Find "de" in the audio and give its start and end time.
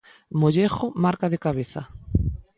1.29-1.37